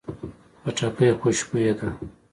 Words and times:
خټکی 0.61 1.09
خوشبویه 1.19 1.73
ده. 1.77 1.87